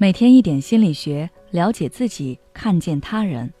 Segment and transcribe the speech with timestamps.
[0.00, 3.52] 每天一点心理学，了解自己，看见他人。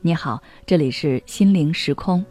[0.00, 2.24] 你好，这里是心灵时空。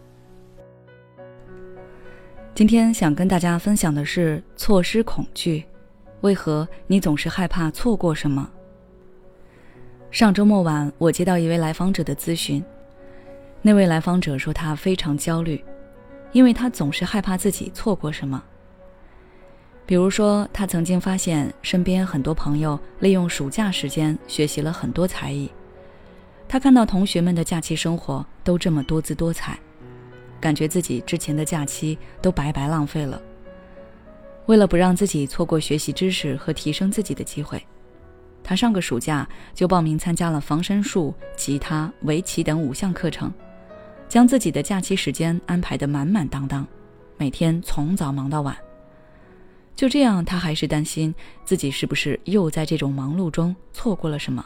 [2.54, 5.66] 今天想跟大家分享的是错失恐惧。
[6.22, 8.50] 为何你总是害怕错过什么？
[10.12, 12.64] 上周末晚，我接到一位来访者的咨询。
[13.62, 15.62] 那位来访者说，他非常焦虑，
[16.32, 18.42] 因为他总是害怕自己错过什么。
[19.88, 25.50] 比如说，他曾经发现身边很多朋友利用暑假时间学习了很多才艺，
[26.48, 29.60] 他看到同学们的假期生活都这么多姿多彩，
[30.42, 33.22] 感觉自己之前的假期都白白浪费了。
[34.48, 37.64] 为了不让自己错过学习知识和提升自己的机会，
[38.44, 43.32] 他上个暑假就报名参加了防身术、吉他、围棋等五项课程，
[44.10, 46.66] 将自己的假期时间安排得满满当当，
[47.18, 48.56] 每天从早忙到晚。
[49.76, 54.46] 就这样，他还是担心自己是不是又在这种忙碌中错过了什么。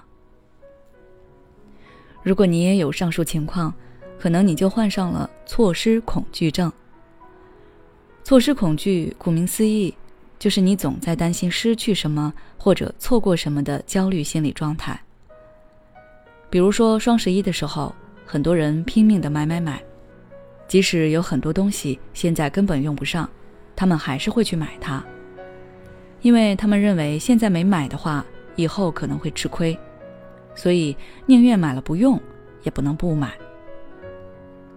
[2.23, 3.73] 如果你也有上述情况，
[4.19, 6.71] 可能你就患上了错失恐惧症。
[8.23, 9.93] 错失恐惧，顾名思义，
[10.37, 14.99] 就是你总在担心失去什么或者错过什么的焦虑心理状态。
[16.49, 19.81] 比如说双十一的时候，很多人拼命的买买买，
[20.67, 23.29] 即使有很多东西现在根本用不上，
[23.75, 25.03] 他们还是会去买它。
[26.21, 28.25] 因为他们认为现在没买的话，
[28.55, 29.77] 以后可能会吃亏，
[30.53, 32.19] 所以宁愿买了不用，
[32.63, 33.31] 也不能不买。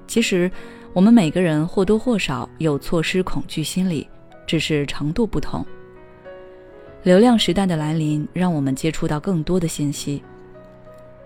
[0.07, 0.51] 其实，
[0.93, 4.07] 我们每个人或多或少有错失恐惧心理，
[4.47, 5.65] 只是程度不同。
[7.03, 10.23] 流量时代的来临，让我们接触到更多的信息。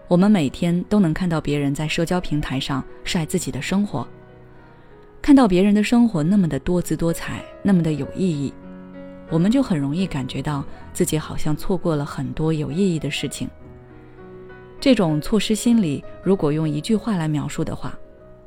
[0.09, 4.07] 我们每天都能看到别人在社交平台上晒自己的生活，
[5.21, 8.55] 看到别人的生活那么的多姿多彩，那么的有意义。
[9.29, 13.49] 我们就很容易感觉到自己好像错过了很多有意义的事情。
[14.79, 17.99] 这种错失心理，如果用一句话来描述的话，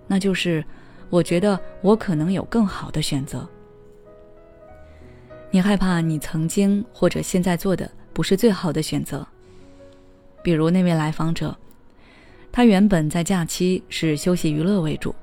[0.07, 0.63] 那就是：
[1.09, 3.47] 我觉得我可能有更好的选择。
[5.51, 9.25] 你害怕你曾经或者现在做的不是最好的选择。
[10.41, 11.57] 比如那位来访者，
[12.51, 15.13] 他原本在假期是休息娱乐为主，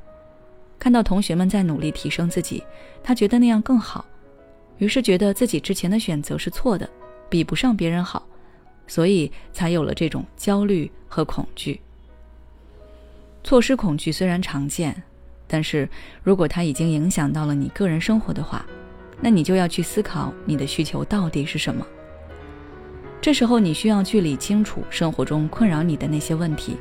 [0.79, 2.63] 看到同学们在努力提升自己，
[3.03, 4.05] 他觉得那样更好。
[4.79, 6.89] 于是觉得自己之前的选择是错的，
[7.29, 8.27] 比不上别人好，
[8.87, 11.81] 所以才有了这种焦虑和恐惧。
[13.43, 15.03] 错失恐惧虽然常见，
[15.47, 15.89] 但是
[16.23, 18.67] 如果它已经影响到了你个人生活的话，
[19.21, 21.87] 那你就要去思考你的需求到底是什么。
[23.21, 26.77] 这时候你需要去理清楚生活中困扰你的那些问题，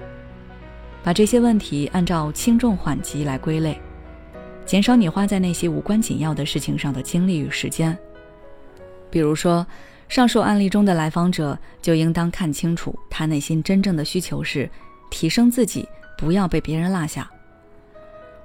[1.03, 3.79] 把这些问题按照轻重缓急来归类。
[4.65, 7.97] 减少你花在那些无关紧要的事情上的精力与时间。
[9.11, 9.65] 比如说，
[10.09, 14.69] 上述案例中的来访者就应当看清楚，他内心真正的需求是
[15.09, 15.87] 提升自己，
[16.17, 17.29] 不要被别人落下。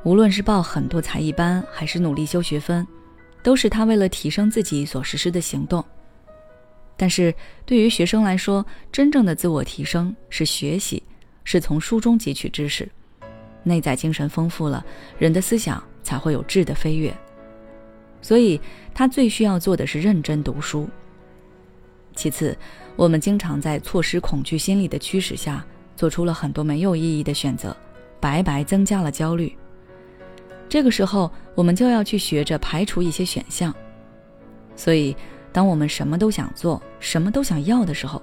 [0.03, 2.87] 无论是报很多才艺班，还是努力修学分，
[3.43, 5.85] 都是他为了提升自己所实施的行动。
[6.97, 11.03] 但是对于学生来说，真正的自我提升是学习，
[11.45, 12.89] 是从书中汲取知识，
[13.63, 14.85] 内在精神丰富了，
[15.19, 15.83] 人的思想。
[16.11, 17.17] 才会有质的飞跃，
[18.21, 18.61] 所以
[18.93, 20.89] 他最需要做的是认真读书。
[22.17, 22.59] 其次，
[22.97, 27.77] 我们经常在错失恐惧心理的驱使下，做出了很多没有意义的选择，
[28.19, 29.57] 白白增加了焦虑。
[30.69, 33.73] 这个时候，我们就要去学着排除一些选项。
[34.75, 35.17] 所以，
[35.53, 38.21] 当我们什么都想做，什么都想要的时候，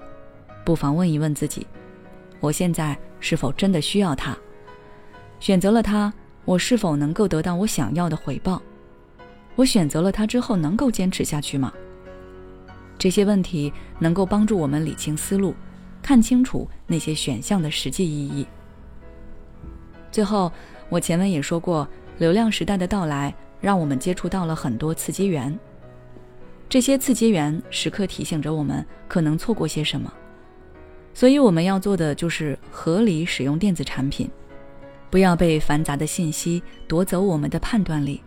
[0.65, 1.65] 不妨问一问自己：
[2.41, 4.37] 我现在是否真的需要它？
[5.39, 6.13] 选择了它。
[6.47, 8.61] 我是否能够得到我想要的回报？
[9.57, 11.73] 我选择了它之后，能够坚持下去吗？
[12.97, 15.53] 这些问题能够帮助我们理清思路，
[16.01, 18.47] 看清楚那些选项的实际意义。
[20.09, 20.49] 最后，
[20.87, 21.85] 我前文也说过，
[22.17, 25.53] 流量时代的到来，让我们接触到了很多刺激源。
[26.69, 30.09] 这些刺激源时刻提醒着我们可能错过些什么，
[31.13, 34.29] 所以我们要做的就是合理使用电子产品。
[35.09, 38.21] 不要被繁杂的信息夺走我们的判断力，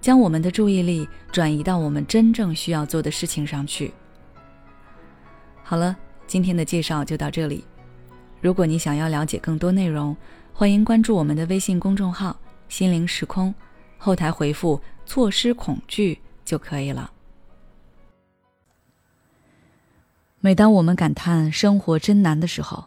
[0.00, 3.92] 将我们的注意力转移到我们真正需要做的事情上去。
[5.62, 5.96] 好了，
[6.26, 7.64] 今天的介绍就到这里。
[8.40, 10.16] 如果你想要了解更多内容，
[10.52, 13.54] 欢迎关注我们的微信公众号“心灵时空”，
[13.98, 17.10] 后台回复“错失恐惧”就可以了。
[20.40, 22.86] 每当我们感叹生活真难的时候，